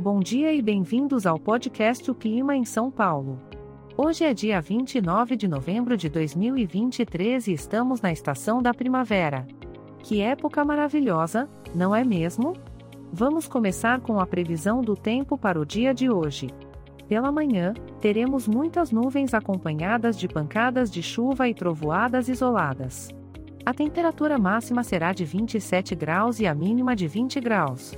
[0.00, 3.40] Bom dia e bem-vindos ao podcast O Clima em São Paulo.
[3.96, 9.46] Hoje é dia 29 de novembro de 2023 e estamos na estação da primavera.
[10.00, 12.54] Que época maravilhosa, não é mesmo?
[13.12, 16.48] Vamos começar com a previsão do tempo para o dia de hoje.
[17.08, 23.10] Pela manhã, teremos muitas nuvens acompanhadas de pancadas de chuva e trovoadas isoladas.
[23.64, 27.96] A temperatura máxima será de 27 graus e a mínima de 20 graus.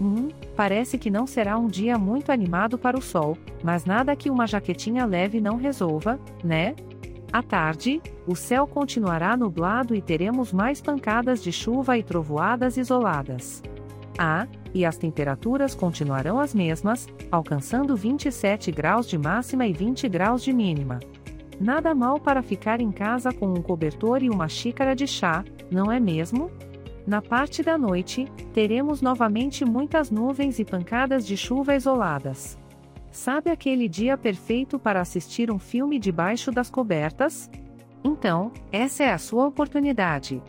[0.00, 4.30] Hum, parece que não será um dia muito animado para o sol, mas nada que
[4.30, 6.74] uma jaquetinha leve não resolva, né?
[7.32, 13.62] À tarde, o céu continuará nublado e teremos mais pancadas de chuva e trovoadas isoladas.
[14.18, 20.42] Ah, e as temperaturas continuarão as mesmas, alcançando 27 graus de máxima e 20 graus
[20.42, 21.00] de mínima.
[21.58, 25.90] Nada mal para ficar em casa com um cobertor e uma xícara de chá, não
[25.90, 26.50] é mesmo?
[27.06, 32.56] Na parte da noite, teremos novamente muitas nuvens e pancadas de chuva isoladas.
[33.10, 37.50] Sabe aquele dia perfeito para assistir um filme debaixo das cobertas?
[38.04, 40.40] Então, essa é a sua oportunidade.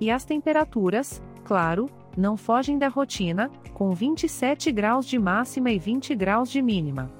[0.00, 6.14] E as temperaturas, claro, não fogem da rotina, com 27 graus de máxima e 20
[6.14, 7.10] graus de mínima.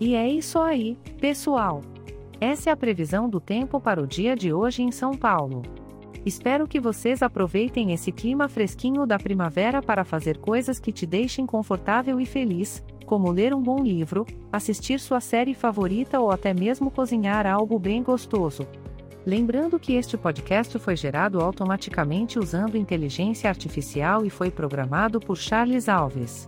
[0.00, 1.80] E é isso aí, pessoal!
[2.40, 5.62] Essa é a previsão do tempo para o dia de hoje em São Paulo.
[6.24, 11.44] Espero que vocês aproveitem esse clima fresquinho da primavera para fazer coisas que te deixem
[11.44, 16.90] confortável e feliz, como ler um bom livro, assistir sua série favorita ou até mesmo
[16.90, 18.66] cozinhar algo bem gostoso.
[19.26, 25.90] Lembrando que este podcast foi gerado automaticamente usando inteligência artificial e foi programado por Charles
[25.90, 26.46] Alves.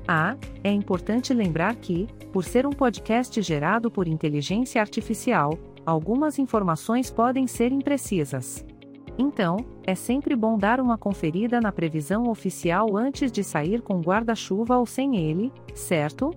[0.06, 7.10] Ah, é importante lembrar que, por ser um podcast gerado por inteligência artificial, algumas informações
[7.10, 8.64] podem ser imprecisas.
[9.18, 14.78] Então, é sempre bom dar uma conferida na previsão oficial antes de sair com guarda-chuva
[14.78, 16.30] ou sem ele, certo?